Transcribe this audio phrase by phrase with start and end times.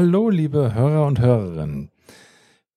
[0.00, 1.90] Hallo, liebe Hörer und Hörerinnen.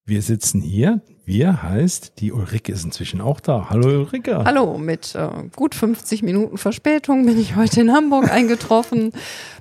[0.03, 0.99] Wir sitzen hier.
[1.23, 3.69] Wir heißt, die Ulrike ist inzwischen auch da.
[3.69, 4.43] Hallo Ulrike.
[4.43, 9.13] Hallo, mit äh, gut 50 Minuten Verspätung bin ich heute in Hamburg eingetroffen.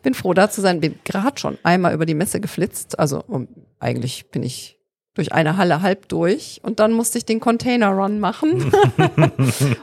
[0.03, 0.81] Bin froh da zu sein.
[0.81, 2.99] Bin gerade schon einmal über die Messe geflitzt.
[2.99, 3.47] Also um,
[3.79, 4.81] eigentlich bin ich
[5.15, 8.73] durch eine Halle halb durch und dann musste ich den Container Run machen.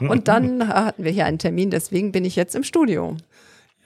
[0.00, 3.16] und dann hatten wir hier einen Termin, deswegen bin ich jetzt im Studio.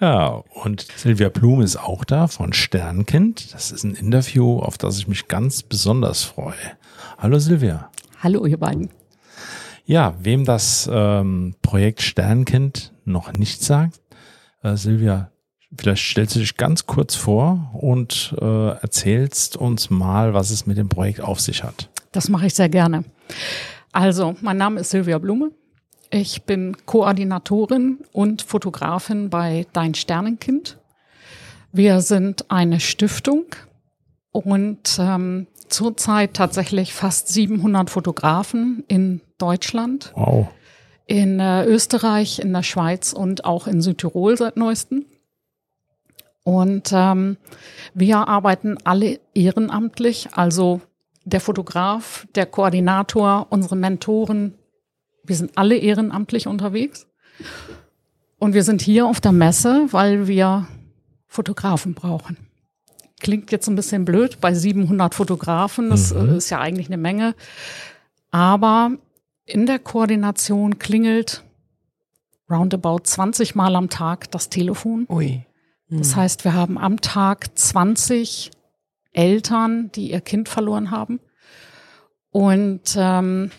[0.00, 3.54] Ja, und Silvia Blum ist auch da von Sternkind.
[3.54, 6.54] Das ist ein Interview, auf das ich mich ganz besonders freue.
[7.18, 7.90] Hallo Silvia.
[8.20, 8.90] Hallo ihr beiden.
[9.86, 14.00] Ja, wem das ähm, Projekt Sternkind noch nicht sagt,
[14.62, 15.30] äh, Silvia,
[15.76, 20.76] vielleicht stellst du dich ganz kurz vor und äh, erzählst uns mal, was es mit
[20.76, 21.90] dem Projekt auf sich hat.
[22.12, 23.04] Das mache ich sehr gerne.
[23.92, 25.52] Also, mein Name ist Silvia Blume.
[26.10, 30.78] Ich bin Koordinatorin und Fotografin bei Dein Sternenkind.
[31.72, 33.44] Wir sind eine Stiftung
[34.30, 40.48] und ähm, zurzeit tatsächlich fast 700 Fotografen in Deutschland, Wow.
[41.06, 45.06] in äh, Österreich, in der Schweiz und auch in Südtirol seit neuestem.
[46.44, 47.38] Und ähm,
[47.94, 50.80] wir arbeiten alle ehrenamtlich, also
[51.24, 54.54] der Fotograf, der Koordinator, unsere Mentoren,
[55.24, 57.06] wir sind alle ehrenamtlich unterwegs.
[58.38, 60.66] Und wir sind hier auf der Messe, weil wir
[61.26, 62.36] Fotografen brauchen.
[63.20, 66.36] Klingt jetzt ein bisschen blöd bei 700 Fotografen, das Mhm.
[66.36, 67.34] ist ja eigentlich eine Menge.
[68.30, 68.90] Aber
[69.46, 71.42] in der Koordination klingelt
[72.50, 75.06] roundabout 20 Mal am Tag das Telefon.
[75.08, 75.44] Ui.
[75.88, 78.50] Das heißt, wir haben am Tag 20
[79.12, 81.20] Eltern, die ihr Kind verloren haben.
[82.30, 83.50] Und ähm,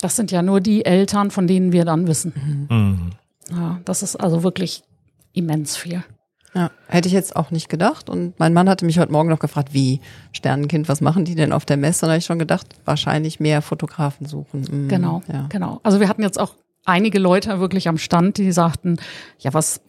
[0.00, 2.66] das sind ja nur die Eltern, von denen wir dann wissen.
[2.70, 3.10] Mhm.
[3.50, 4.82] Ja, das ist also wirklich
[5.32, 6.02] immens viel.
[6.54, 8.08] Ja, hätte ich jetzt auch nicht gedacht.
[8.08, 10.00] Und mein Mann hatte mich heute Morgen noch gefragt, wie
[10.32, 12.06] Sternenkind, was machen die denn auf der Messe?
[12.06, 14.66] Und da habe ich schon gedacht, wahrscheinlich mehr Fotografen suchen.
[14.70, 15.46] Mhm, Genau, Ja.
[15.50, 15.80] genau.
[15.82, 16.54] Also wir hatten jetzt auch
[16.86, 18.96] einige Leute wirklich am Stand, die sagten,
[19.38, 19.80] ja, was,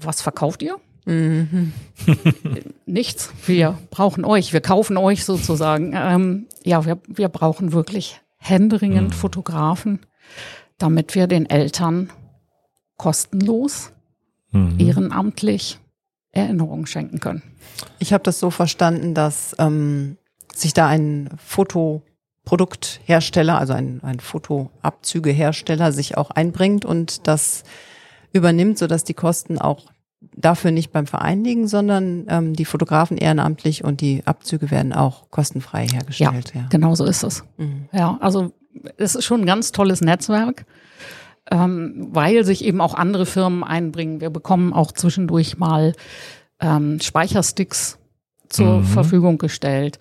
[0.00, 0.76] was verkauft ihr?
[1.04, 1.72] Mhm.
[2.86, 3.30] Nichts.
[3.46, 4.52] Wir brauchen euch.
[4.54, 5.92] Wir kaufen euch sozusagen.
[5.94, 10.00] Ähm, ja, wir, wir brauchen wirklich händeringend Fotografen,
[10.78, 12.10] damit wir den Eltern
[12.96, 13.90] kostenlos,
[14.52, 14.78] Mhm.
[14.78, 15.80] ehrenamtlich
[16.30, 17.42] Erinnerungen schenken können.
[17.98, 20.16] Ich habe das so verstanden, dass ähm,
[20.54, 21.28] sich da ein
[22.44, 27.64] Fotoprodukthersteller, also ein, ein Fotoabzügehersteller sich auch einbringt und das
[28.32, 29.86] übernimmt, sodass die Kosten auch
[30.36, 35.30] dafür nicht beim Verein liegen, sondern ähm, die Fotografen ehrenamtlich und die Abzüge werden auch
[35.30, 36.52] kostenfrei hergestellt.
[36.54, 37.44] Ja, Genau so ist es.
[37.56, 37.88] Mhm.
[37.92, 38.52] Ja, also
[38.96, 40.66] es ist schon ein ganz tolles Netzwerk,
[41.50, 44.20] ähm, weil sich eben auch andere Firmen einbringen.
[44.20, 45.92] Wir bekommen auch zwischendurch mal
[46.60, 47.98] ähm, Speichersticks
[48.48, 48.84] zur Mhm.
[48.84, 49.98] Verfügung gestellt.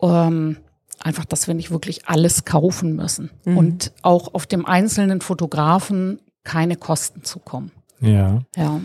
[0.00, 0.56] Ähm,
[1.00, 3.56] einfach, dass wir nicht wirklich alles kaufen müssen Mhm.
[3.56, 7.70] und auch auf dem einzelnen Fotografen keine Kosten zukommen.
[8.00, 8.40] Ja.
[8.56, 8.80] Ja.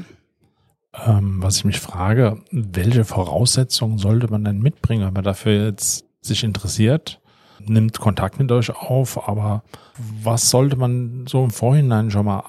[1.05, 6.05] Ähm, was ich mich frage, welche Voraussetzungen sollte man denn mitbringen, wenn man dafür jetzt
[6.21, 7.21] sich interessiert?
[7.59, 9.63] Nimmt Kontakt mit euch auf, aber
[9.97, 12.43] was sollte man so im Vorhinein schon mal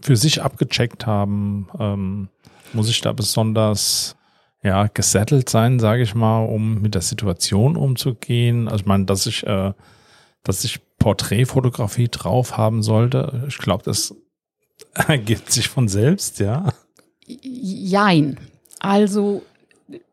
[0.00, 1.68] für sich abgecheckt haben?
[1.78, 2.28] Ähm,
[2.72, 4.16] muss ich da besonders
[4.62, 8.68] ja, gesettelt sein, sage ich mal, um mit der Situation umzugehen?
[8.68, 9.72] Also ich meine, dass ich, äh,
[10.44, 14.14] dass ich Porträtfotografie drauf haben sollte, ich glaube, das
[14.94, 16.72] ergibt sich von selbst, ja.
[17.64, 18.40] Jein.
[18.80, 19.42] Also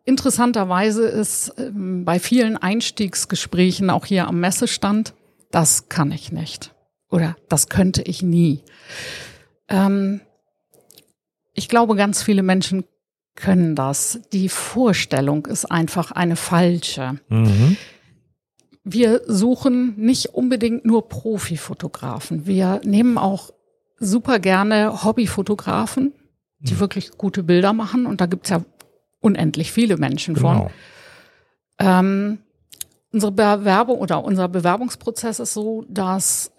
[0.05, 5.15] interessanterweise ist ähm, bei vielen Einstiegsgesprächen, auch hier am Messestand,
[5.49, 6.75] das kann ich nicht.
[7.09, 8.61] Oder das könnte ich nie.
[9.67, 10.21] Ähm,
[11.55, 12.83] ich glaube, ganz viele Menschen
[13.33, 14.19] können das.
[14.31, 17.19] Die Vorstellung ist einfach eine falsche.
[17.29, 17.77] Mhm.
[18.83, 22.45] Wir suchen nicht unbedingt nur Profifotografen.
[22.45, 23.49] Wir nehmen auch
[23.97, 26.13] super gerne Hobbyfotografen,
[26.59, 26.79] die Mhm.
[26.79, 28.05] wirklich gute Bilder machen.
[28.05, 28.63] Und da gibt's ja
[29.21, 30.57] unendlich viele Menschen von.
[30.57, 30.71] Genau.
[31.79, 32.39] Ähm,
[33.11, 36.51] unsere Bewerbung oder unser Bewerbungsprozess ist so, dass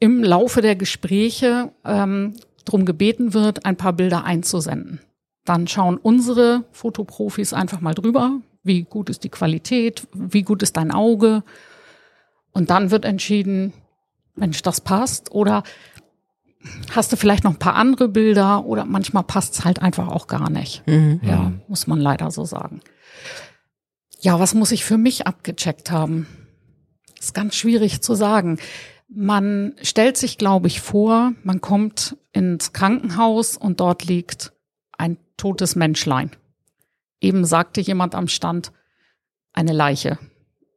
[0.00, 5.00] im Laufe der Gespräche ähm, darum gebeten wird, ein paar Bilder einzusenden.
[5.44, 10.76] Dann schauen unsere Fotoprofis einfach mal drüber, wie gut ist die Qualität, wie gut ist
[10.76, 11.42] dein Auge.
[12.52, 13.72] Und dann wird entschieden,
[14.34, 15.32] Mensch, das passt.
[15.32, 15.62] Oder
[16.90, 20.26] hast du vielleicht noch ein paar andere Bilder oder manchmal passt es halt einfach auch
[20.26, 20.82] gar nicht.
[20.86, 21.20] Mhm.
[21.22, 22.80] Ja, muss man leider so sagen.
[24.20, 26.26] Ja, was muss ich für mich abgecheckt haben?
[27.18, 28.58] Ist ganz schwierig zu sagen.
[29.08, 34.52] Man stellt sich, glaube ich, vor, man kommt ins Krankenhaus und dort liegt
[34.96, 36.30] ein totes Menschlein.
[37.20, 38.70] eben sagte jemand am Stand,
[39.52, 40.18] eine Leiche.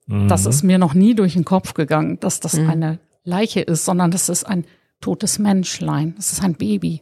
[0.07, 0.27] Mhm.
[0.27, 2.69] Das ist mir noch nie durch den Kopf gegangen, dass das Mhm.
[2.69, 4.65] eine Leiche ist, sondern das ist ein
[5.01, 6.13] totes Menschlein.
[6.15, 7.01] Das ist ein Baby.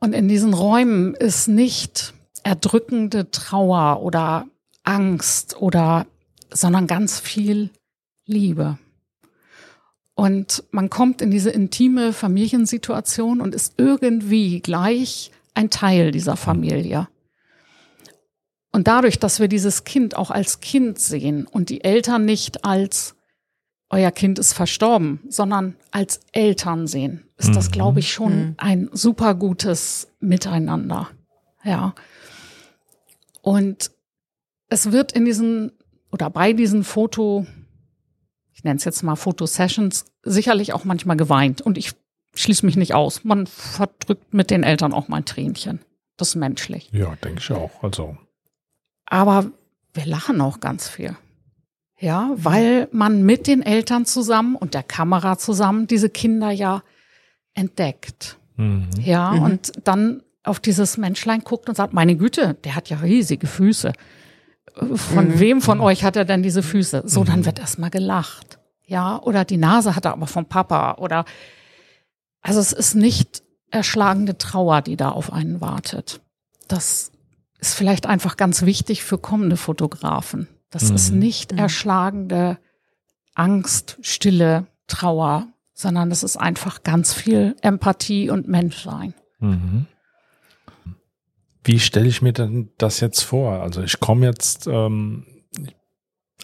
[0.00, 4.46] Und in diesen Räumen ist nicht erdrückende Trauer oder
[4.82, 6.06] Angst oder,
[6.50, 7.70] sondern ganz viel
[8.26, 8.78] Liebe.
[10.14, 17.08] Und man kommt in diese intime Familiensituation und ist irgendwie gleich ein Teil dieser Familie.
[18.70, 23.14] Und dadurch, dass wir dieses Kind auch als Kind sehen und die Eltern nicht als
[23.94, 27.72] euer Kind ist verstorben, sondern als Eltern sehen, ist das, Mhm.
[27.72, 28.54] glaube ich, schon Mhm.
[28.58, 31.08] ein super gutes Miteinander.
[31.62, 31.94] Ja.
[33.40, 33.90] Und
[34.68, 35.72] es wird in diesen
[36.10, 37.46] oder bei diesen Foto,
[38.52, 41.60] ich nenne es jetzt mal Fotosessions, sicherlich auch manchmal geweint.
[41.60, 41.92] Und ich
[42.34, 43.22] schließe mich nicht aus.
[43.24, 45.80] Man verdrückt mit den Eltern auch mal ein Tränchen.
[46.16, 46.88] Das ist menschlich.
[46.92, 47.82] Ja, denke ich auch.
[47.82, 48.16] Also,
[49.06, 49.50] Aber
[49.92, 51.16] wir lachen auch ganz viel.
[52.04, 56.82] Ja, weil man mit den Eltern zusammen und der Kamera zusammen diese Kinder ja
[57.54, 58.36] entdeckt.
[58.56, 58.88] mhm.
[59.00, 59.42] Ja, Mhm.
[59.42, 63.92] und dann auf dieses Menschlein guckt und sagt, meine Güte, der hat ja riesige Füße.
[64.94, 65.38] Von Mhm.
[65.40, 67.02] wem von euch hat er denn diese Füße?
[67.06, 67.24] So, Mhm.
[67.26, 68.58] dann wird erstmal gelacht.
[68.86, 71.24] Ja, oder die Nase hat er aber vom Papa oder,
[72.42, 76.20] also es ist nicht erschlagende Trauer, die da auf einen wartet.
[76.68, 77.10] Das
[77.60, 80.48] ist vielleicht einfach ganz wichtig für kommende Fotografen.
[80.74, 81.18] Das ist Mhm.
[81.20, 81.58] nicht Mhm.
[81.58, 82.58] erschlagende
[83.34, 89.14] Angst, Stille, Trauer, sondern es ist einfach ganz viel Empathie und Menschsein.
[89.38, 89.86] Mhm.
[91.62, 93.62] Wie stelle ich mir denn das jetzt vor?
[93.62, 95.26] Also ich komme jetzt, ähm,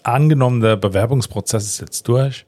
[0.03, 2.45] angenommen, der Bewerbungsprozess ist jetzt durch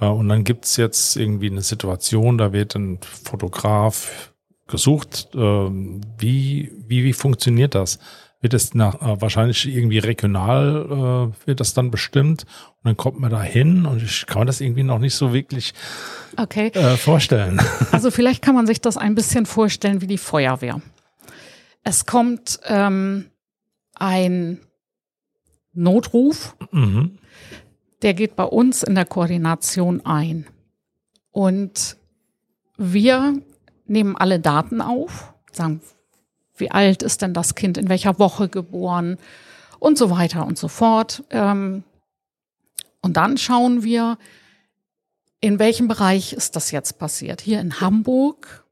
[0.00, 4.32] äh, und dann gibt's jetzt irgendwie eine Situation, da wird ein Fotograf
[4.66, 5.28] gesucht.
[5.34, 7.98] Ähm, wie, wie, wie funktioniert das?
[8.44, 13.18] Wird es nach, äh, wahrscheinlich irgendwie regional äh, wird das dann bestimmt und dann kommt
[13.18, 15.72] man da hin und ich kann mir das irgendwie noch nicht so wirklich
[16.36, 16.66] Okay.
[16.74, 17.58] äh, vorstellen.
[17.90, 20.82] Also vielleicht kann man sich das ein bisschen vorstellen wie die Feuerwehr.
[21.84, 23.30] Es kommt ähm,
[23.94, 24.60] ein
[25.72, 27.16] Notruf, mhm.
[28.02, 30.46] der geht bei uns in der Koordination ein.
[31.30, 31.96] Und
[32.76, 33.38] wir
[33.86, 35.80] nehmen alle Daten auf, sagen,
[36.56, 39.18] wie alt ist denn das Kind, in welcher Woche geboren
[39.78, 41.24] und so weiter und so fort.
[41.30, 41.84] Ähm,
[43.02, 44.18] und dann schauen wir,
[45.40, 47.40] in welchem Bereich ist das jetzt passiert.
[47.42, 48.64] Hier in Hamburg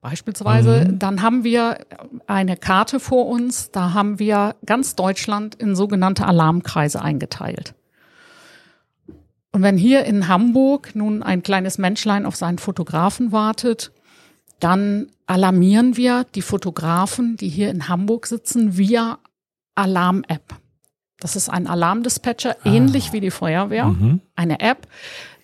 [0.00, 0.98] beispielsweise, Mhm.
[0.98, 1.78] dann haben wir
[2.26, 7.74] eine Karte vor uns, da haben wir ganz Deutschland in sogenannte Alarmkreise eingeteilt.
[9.52, 13.92] Und wenn hier in Hamburg nun ein kleines Menschlein auf seinen Fotografen wartet,
[14.64, 19.18] dann alarmieren wir die Fotografen, die hier in Hamburg sitzen, via
[19.74, 20.54] Alarm-App.
[21.20, 23.88] Das ist ein Alarmdispatcher, ähnlich wie die Feuerwehr.
[23.88, 24.22] Mhm.
[24.34, 24.88] Eine App,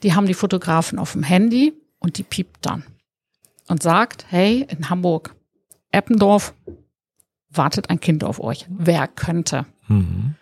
[0.02, 2.82] die haben die Fotografen auf dem Handy und die piept dann
[3.68, 5.34] und sagt, hey, in Hamburg,
[5.92, 6.54] Eppendorf,
[7.50, 8.64] wartet ein Kind auf euch.
[8.70, 9.66] Wer könnte?
[9.88, 10.34] Mhm.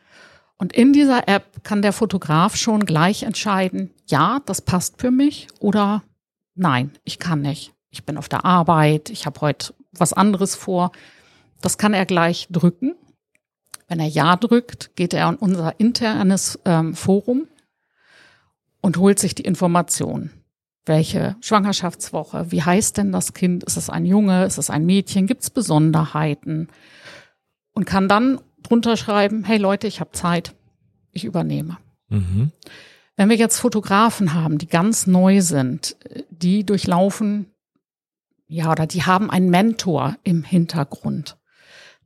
[0.57, 5.49] Und in dieser App kann der Fotograf schon gleich entscheiden, ja, das passt für mich
[5.59, 6.05] oder
[6.55, 7.73] nein, ich kann nicht.
[7.91, 10.93] Ich bin auf der Arbeit, ich habe heute was anderes vor.
[11.61, 12.95] Das kann er gleich drücken.
[13.89, 17.49] Wenn er Ja drückt, geht er in unser internes ähm, Forum
[18.81, 20.31] und holt sich die Information.
[20.85, 22.51] Welche Schwangerschaftswoche?
[22.51, 23.65] Wie heißt denn das Kind?
[23.65, 24.45] Ist es ein Junge?
[24.45, 25.27] Ist es ein Mädchen?
[25.27, 26.69] Gibt es Besonderheiten?
[27.73, 30.55] Und kann dann drunter schreiben, hey Leute, ich habe Zeit,
[31.13, 31.79] ich übernehme.
[32.09, 32.53] Mhm.
[33.17, 35.97] Wenn wir jetzt Fotografen haben, die ganz neu sind,
[36.31, 37.47] die durchlaufen,
[38.49, 41.37] ja, oder die haben einen Mentor im Hintergrund,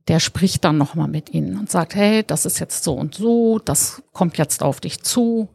[0.09, 3.59] der spricht dann nochmal mit ihnen und sagt, hey, das ist jetzt so und so,
[3.59, 5.49] das kommt jetzt auf dich zu.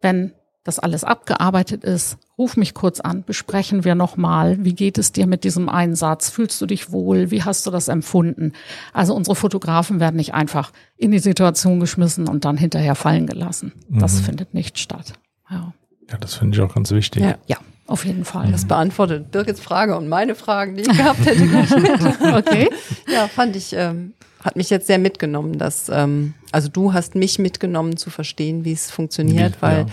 [0.00, 0.32] Wenn
[0.64, 5.26] das alles abgearbeitet ist, ruf mich kurz an, besprechen wir nochmal, wie geht es dir
[5.26, 6.28] mit diesem Einsatz?
[6.30, 7.30] Fühlst du dich wohl?
[7.32, 8.52] Wie hast du das empfunden?
[8.92, 13.72] Also unsere Fotografen werden nicht einfach in die Situation geschmissen und dann hinterher fallen gelassen.
[13.88, 14.24] Das Mhm.
[14.24, 15.12] findet nicht statt.
[15.50, 15.72] Ja,
[16.10, 17.22] Ja, das finde ich auch ganz wichtig.
[17.22, 17.36] Ja.
[17.46, 17.56] ja
[17.92, 18.50] auf jeden Fall.
[18.50, 21.42] Das beantwortet Birgits Frage und meine Fragen, die ich gehabt hätte.
[22.36, 22.68] Okay.
[23.12, 27.38] Ja, fand ich, ähm, hat mich jetzt sehr mitgenommen, dass, ähm, also du hast mich
[27.38, 29.86] mitgenommen zu verstehen, wie es funktioniert, Wie- weil, ja.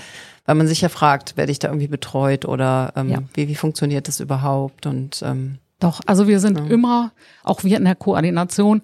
[0.45, 3.19] weil man sich ja fragt, werde ich da irgendwie betreut oder ähm, Ja.
[3.35, 4.85] wie, wie funktioniert das überhaupt?
[4.85, 6.65] Und ähm, Doch, also wir sind Ja.
[6.65, 7.11] immer,
[7.43, 8.81] auch wir in der Koordination,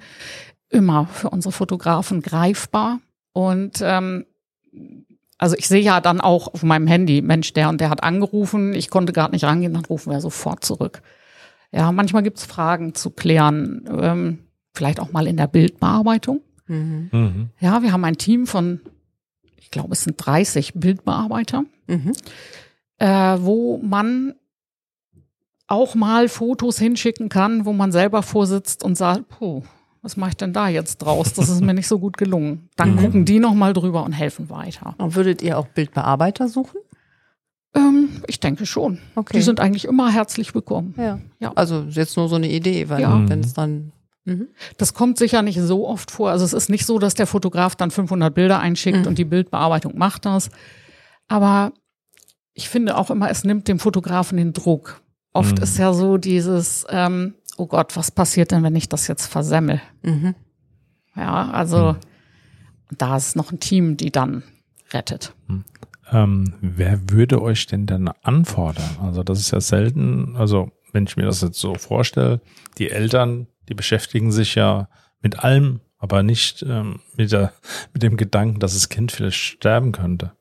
[0.69, 2.99] immer für unsere Fotografen greifbar.
[3.33, 4.25] Und ähm,
[5.45, 8.73] also ich sehe ja dann auch auf meinem Handy, Mensch, der und der hat angerufen,
[8.73, 11.03] ich konnte gerade nicht rangehen, dann rufen wir sofort zurück.
[11.71, 13.87] Ja, manchmal gibt's Fragen zu klären.
[14.01, 14.39] Ähm,
[14.73, 16.41] vielleicht auch mal in der Bildbearbeitung.
[16.65, 17.09] Mhm.
[17.11, 17.49] Mhm.
[17.59, 18.79] Ja, wir haben ein Team von,
[19.57, 22.13] ich glaube, es sind 30 Bildbearbeiter, Mhm.
[22.97, 24.33] äh, wo man
[25.67, 29.61] auch mal Fotos hinschicken kann, wo man selber vorsitzt und sagt, puh,
[30.05, 31.33] was mache ich denn da jetzt draus?
[31.33, 32.69] Das ist mir nicht so gut gelungen.
[32.77, 32.99] Dann Mhm.
[32.99, 34.95] gucken die nochmal drüber und helfen weiter.
[34.99, 36.77] Und würdet ihr auch Bildbearbeiter suchen?
[37.75, 38.99] Ähm, ich denke schon.
[39.15, 39.37] Okay.
[39.37, 40.93] Die sind eigentlich immer herzlich willkommen.
[40.97, 41.19] ja.
[41.39, 41.51] Ja.
[41.55, 43.27] Also jetzt nur so eine Idee, weil Ja.
[43.27, 43.91] wenn es dann
[44.25, 44.47] mhm.
[44.77, 46.29] Das kommt sicher nicht so oft vor.
[46.29, 49.07] Also es ist nicht so, dass der Fotograf dann 500 Bilder einschickt Mhm.
[49.07, 50.49] und die Bildbearbeitung macht das.
[51.27, 51.73] Aber
[52.53, 55.01] ich finde auch immer, es nimmt dem Fotografen den Druck.
[55.33, 55.63] Oft Mhm.
[55.63, 59.81] ist ja so dieses, ähm, oh Gott, was passiert denn, wenn ich das jetzt versemmel?
[60.03, 60.35] Mhm.
[61.15, 61.97] Ja, also Mhm.
[62.97, 64.43] da ist noch ein Team, die dann
[64.91, 65.33] rettet.
[66.11, 68.97] Ähm, wer würde euch denn dann anfordern?
[69.01, 72.41] Also das ist ja selten, also wenn ich mir das jetzt so vorstelle,
[72.77, 74.87] die Eltern, die beschäftigen sich ja
[75.21, 77.53] mit allem, aber nicht ähm, mit, der,
[77.93, 80.33] mit dem Gedanken, dass das Kind vielleicht sterben könnte.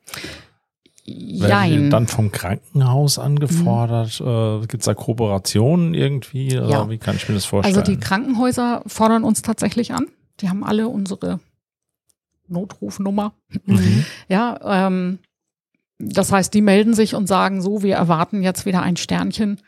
[1.06, 1.90] Jein.
[1.90, 4.20] dann vom Krankenhaus angefordert?
[4.20, 6.56] Äh, Gibt es da Kooperationen irgendwie?
[6.58, 6.90] Oder Ja.
[6.90, 7.76] wie kann ich mir das vorstellen?
[7.76, 10.06] Also die Krankenhäuser fordern uns tatsächlich an.
[10.40, 11.40] Die haben alle unsere
[12.48, 13.34] Notrufnummer.
[13.66, 14.04] Mhm.
[14.28, 15.18] Ja, ähm,
[15.98, 19.60] das heißt, die melden sich und sagen so, wir erwarten jetzt wieder ein Sternchen.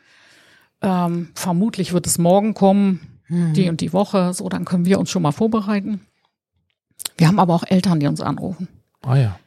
[0.83, 3.52] Ähm, vermutlich wird es morgen kommen, Mhm.
[3.55, 4.33] die und die Woche.
[4.35, 6.00] So, dann können wir uns schon mal vorbereiten.
[7.19, 8.69] Wir haben aber auch Eltern, die uns anrufen.
[9.02, 9.38] Ah ja.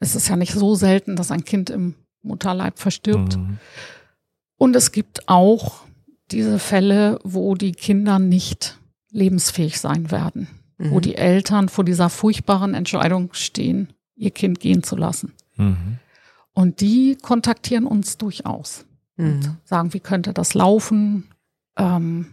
[0.00, 3.36] Es ist ja nicht so selten, dass ein Kind im Mutterleib verstirbt.
[3.36, 3.58] Mhm.
[4.58, 5.82] Und es gibt auch
[6.30, 8.78] diese Fälle, wo die Kinder nicht
[9.10, 10.48] lebensfähig sein werden,
[10.78, 11.00] wo Mhm.
[11.02, 15.32] die Eltern vor dieser furchtbaren Entscheidung stehen, ihr Kind gehen zu lassen.
[15.56, 15.98] Mhm.
[16.52, 18.84] Und die kontaktieren uns durchaus.
[19.16, 19.56] Mhm.
[19.64, 21.28] Sagen, wie könnte das laufen?
[21.78, 22.32] Ähm,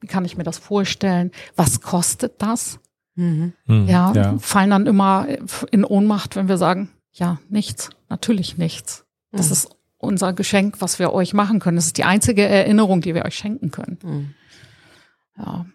[0.00, 1.30] wie kann ich mir das vorstellen?
[1.56, 2.78] Was kostet das?
[3.14, 3.52] Mhm.
[3.66, 3.88] Mhm.
[3.88, 4.38] Ja, ja.
[4.38, 5.26] fallen dann immer
[5.70, 9.04] in Ohnmacht, wenn wir sagen, ja, nichts, natürlich nichts.
[9.32, 9.52] Das Mhm.
[9.52, 9.68] ist
[9.98, 11.76] unser Geschenk, was wir euch machen können.
[11.76, 13.98] Das ist die einzige Erinnerung, die wir euch schenken können.
[14.02, 14.34] Mhm.
[15.38, 15.66] Ja.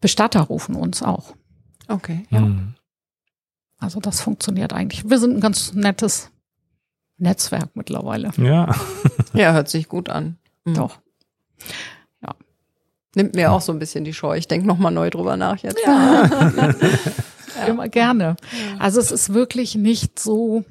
[0.00, 1.34] Bestatter rufen uns auch.
[1.88, 2.26] Okay.
[2.30, 2.40] Ja.
[2.40, 2.74] Mhm.
[3.78, 5.08] Also das funktioniert eigentlich.
[5.08, 6.30] Wir sind ein ganz nettes
[7.16, 8.30] Netzwerk mittlerweile.
[8.36, 8.74] Ja.
[9.32, 10.38] Ja, hört sich gut an.
[10.64, 10.74] Mhm.
[10.74, 10.98] Doch.
[13.16, 14.36] Nimmt mir auch so ein bisschen die Scheu.
[14.36, 15.80] Ich denke nochmal neu drüber nach jetzt.
[17.68, 18.36] Immer gerne.
[18.78, 20.64] Also es ist wirklich nicht so,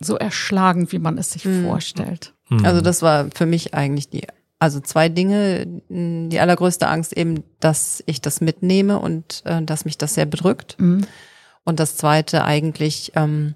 [0.00, 1.64] so erschlagend, wie man es sich Mhm.
[1.66, 2.34] vorstellt.
[2.48, 2.64] Mhm.
[2.64, 4.26] Also das war für mich eigentlich die,
[4.58, 5.66] also zwei Dinge.
[5.88, 10.76] Die allergrößte Angst eben, dass ich das mitnehme und äh, dass mich das sehr bedrückt.
[10.78, 11.06] Mhm.
[11.64, 13.54] Und das zweite eigentlich, ähm,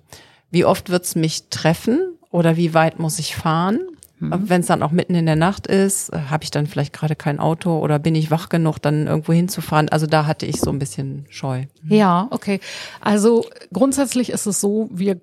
[0.50, 3.80] wie oft wird's mich treffen oder wie weit muss ich fahren?
[4.18, 4.48] Mhm.
[4.48, 7.16] Wenn es dann auch mitten in der Nacht ist, äh, habe ich dann vielleicht gerade
[7.16, 9.88] kein Auto oder bin ich wach genug, dann irgendwo hinzufahren?
[9.88, 11.66] Also da hatte ich so ein bisschen Scheu.
[11.88, 12.60] Ja, okay.
[13.00, 15.20] Also grundsätzlich ist es so, wir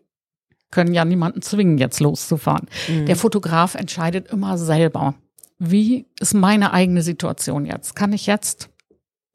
[0.71, 2.67] können ja niemanden zwingen, jetzt loszufahren.
[2.87, 3.05] Mhm.
[3.05, 5.15] Der Fotograf entscheidet immer selber.
[5.59, 7.95] Wie ist meine eigene Situation jetzt?
[7.95, 8.69] Kann ich jetzt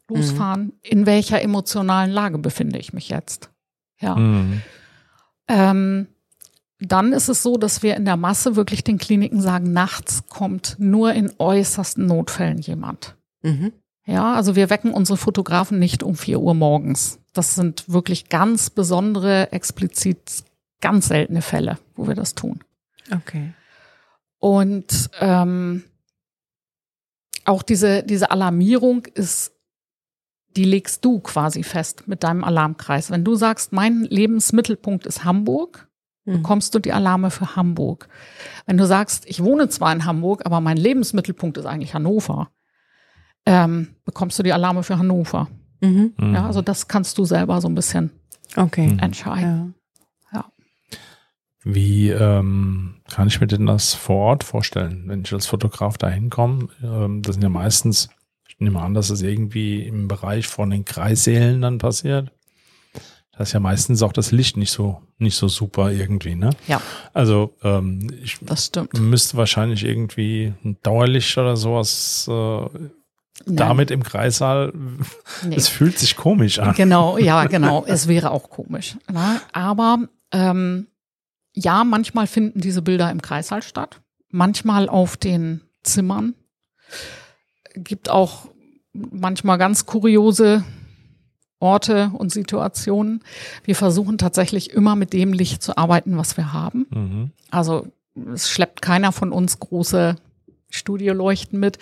[0.09, 0.73] losfahren?
[0.83, 3.50] In welcher emotionalen Lage befinde ich mich jetzt?
[4.00, 4.17] Ja.
[4.17, 4.62] Mhm.
[5.49, 6.07] Ähm,
[6.81, 10.77] dann ist es so, dass wir in der Masse wirklich den Kliniken sagen, nachts kommt
[10.79, 13.17] nur in äußersten Notfällen jemand.
[13.43, 13.73] Mhm.
[14.05, 17.19] Ja, also wir wecken unsere Fotografen nicht um 4 Uhr morgens.
[17.35, 20.45] Das sind wirklich ganz besondere, explizit
[20.81, 22.61] ganz seltene Fälle, wo wir das tun.
[23.13, 23.53] Okay.
[24.39, 25.85] Und ähm,
[27.45, 29.53] auch diese, diese Alarmierung ist,
[30.57, 33.11] die legst du quasi fest mit deinem Alarmkreis.
[33.11, 35.88] Wenn du sagst, mein Lebensmittelpunkt ist Hamburg.
[36.33, 38.09] Bekommst du die Alarme für Hamburg.
[38.67, 42.51] Wenn du sagst, ich wohne zwar in Hamburg, aber mein Lebensmittelpunkt ist eigentlich Hannover,
[43.47, 45.49] ähm, bekommst du die Alarme für Hannover.
[45.81, 46.13] Mhm.
[46.19, 46.35] Mhm.
[46.35, 48.11] Ja, also das kannst du selber so ein bisschen
[48.57, 48.89] Okay.
[48.89, 48.99] Mhm.
[48.99, 49.75] entscheiden.
[50.33, 50.45] Ja.
[51.65, 56.09] Wie ähm, kann ich mir denn das vor Ort vorstellen, wenn ich als Fotograf da
[56.09, 56.69] hinkomme?
[56.83, 58.09] Ähm, das sind ja meistens,
[58.49, 62.33] ich nehme an, dass es irgendwie im Bereich von den Kreissälen dann passiert.
[63.38, 66.50] Da ist ja meistens auch das Licht nicht so, nicht so super irgendwie, ne?
[66.66, 66.83] Ja.
[67.14, 72.66] Also ähm, ich Das müsste wahrscheinlich irgendwie ein Dauerlicht oder sowas äh,
[73.47, 74.73] damit im Kreissaal.
[75.45, 75.54] Nee.
[75.54, 76.75] Es fühlt sich komisch an.
[76.75, 77.85] Genau, ja, genau.
[77.87, 78.97] Es wäre auch komisch.
[79.09, 79.40] Ne?
[79.52, 80.00] Aber
[80.33, 80.88] ähm,
[81.52, 86.35] ja, manchmal finden diese Bilder im Kreissaal statt, manchmal auf den Zimmern.
[87.76, 88.49] Gibt auch
[88.92, 90.64] manchmal ganz kuriose
[91.61, 93.23] Orte und Situationen.
[93.65, 96.87] Wir versuchen tatsächlich immer mit dem Licht zu arbeiten, was wir haben.
[96.91, 97.31] Mhm.
[97.50, 97.87] Also
[98.33, 100.17] es schleppt keiner von uns große
[100.71, 101.79] Studioleuchten mit.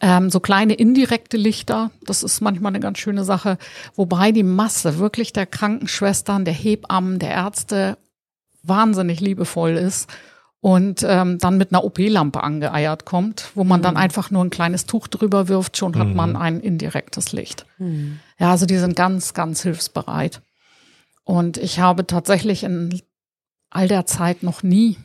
[0.00, 3.58] Ähm, so kleine indirekte Lichter, das ist manchmal eine ganz schöne Sache.
[3.96, 7.98] Wobei die Masse wirklich der Krankenschwestern, der Hebammen, der Ärzte
[8.62, 10.08] wahnsinnig liebevoll ist
[10.60, 14.00] und ähm, dann mit einer OP-Lampe angeeiert kommt, wo man dann Mhm.
[14.00, 16.16] einfach nur ein kleines Tuch drüber wirft, schon hat Mhm.
[16.16, 17.64] man ein indirektes Licht.
[17.78, 18.18] Mhm.
[18.38, 20.42] Ja, also die sind ganz, ganz hilfsbereit.
[21.24, 23.00] Und ich habe tatsächlich in
[23.70, 24.96] all der Zeit noch nie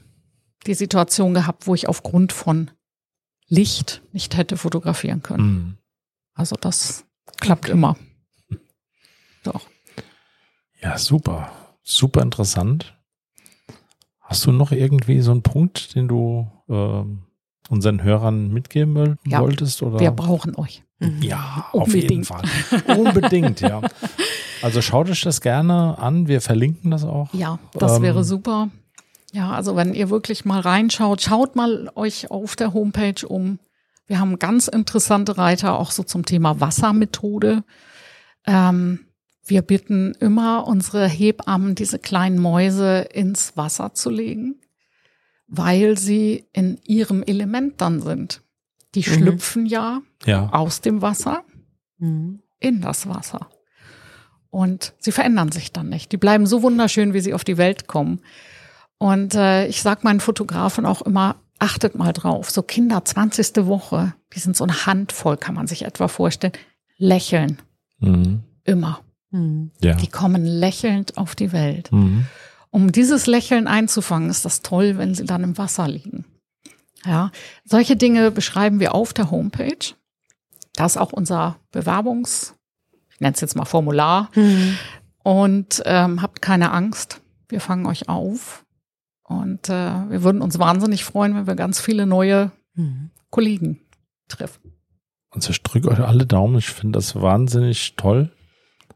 [0.66, 2.72] die Situation gehabt, wo ich aufgrund von
[3.48, 5.44] Licht nicht hätte fotografieren können.
[5.54, 5.78] Mhm.
[6.34, 7.06] Also das
[7.42, 7.98] klappt immer.
[9.44, 9.68] Doch.
[10.82, 11.52] Ja, super.
[11.84, 12.98] Super interessant.
[14.34, 17.20] Hast du noch irgendwie so einen Punkt, den du ähm,
[17.70, 19.42] unseren Hörern mitgeben Ja.
[19.42, 19.84] wolltest?
[19.84, 20.00] Oder?
[20.00, 20.82] Wir brauchen euch.
[21.00, 21.22] Mhm.
[21.22, 22.26] Ja, auf jeden Unbedingt.
[22.26, 22.98] Fall.
[22.98, 23.82] Unbedingt, ja.
[24.64, 26.28] Also schaut euch das gerne an.
[26.28, 27.32] Wir verlinken das auch.
[27.32, 28.70] Ja, das Ähm, wäre super.
[29.34, 33.60] Ja, also wenn ihr wirklich mal reinschaut, schaut mal euch auf der Homepage um.
[34.08, 37.64] Wir haben ganz interessante Reiter auch so zum Thema Wassermethode.
[38.48, 39.00] Ähm,
[39.46, 44.56] wir bitten immer unsere Hebammen, diese kleinen Mäuse ins Wasser zu legen,
[45.48, 48.42] weil sie in ihrem Element dann sind.
[48.96, 49.04] Die Mhm.
[49.14, 50.50] schlüpfen ja Ja.
[50.54, 51.44] aus dem Wasser
[51.98, 52.42] Mhm.
[52.60, 53.50] in das Wasser.
[54.50, 56.12] Und sie verändern sich dann nicht.
[56.12, 58.20] Die bleiben so wunderschön, wie sie auf die Welt kommen.
[59.00, 62.50] Und äh, ich sage meinen Fotografen auch immer, achtet mal drauf.
[62.52, 63.66] So Kinder, 20.
[63.66, 66.54] Woche, die sind so eine Handvoll, kann man sich etwa vorstellen.
[66.98, 67.62] Lächeln,
[68.00, 68.44] Mhm.
[68.64, 69.02] immer.
[69.34, 69.72] Mhm.
[69.82, 69.96] Ja.
[69.96, 71.92] Die kommen lächelnd auf die Welt.
[71.92, 72.26] Mhm.
[72.70, 76.26] Um dieses Lächeln einzufangen, ist das toll, wenn sie dann im Wasser liegen.
[77.06, 77.32] Ja,
[77.66, 79.94] solche Dinge beschreiben wir auf der Homepage.
[80.76, 82.56] Da ist auch unser Bewerbungs,
[83.12, 84.30] ich nenne es jetzt mal Formular.
[84.36, 84.78] Mhm.
[85.24, 88.66] Und ähm, habt keine Angst, wir fangen euch auf.
[89.24, 93.12] Und äh, wir würden uns wahnsinnig freuen, wenn wir ganz viele neue Mhm.
[93.30, 93.80] Kollegen
[94.28, 94.74] treffen.
[95.36, 96.58] Ich drücke euch alle Daumen.
[96.58, 98.32] Ich finde das wahnsinnig toll.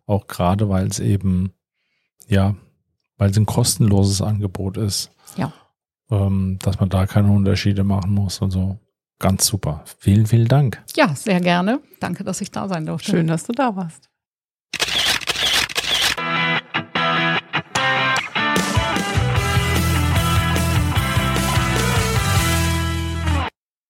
[0.08, 1.52] Auch gerade, weil es eben,
[2.28, 2.56] ja,
[3.17, 5.12] weil es ein kostenloses Angebot ist.
[5.36, 5.54] Ja.
[6.10, 8.80] Ähm, dass man da keine Unterschiede machen muss und so.
[9.20, 9.84] Ganz super.
[10.00, 10.84] Vielen, vielen Dank.
[10.96, 11.82] Ja, sehr gerne.
[12.00, 13.12] Danke, dass ich da sein durfte.
[13.12, 14.07] Schön, dass du da warst.